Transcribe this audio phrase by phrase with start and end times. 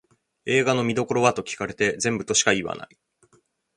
[0.47, 2.97] 映画の見どころはと聞かれて全部としか言わない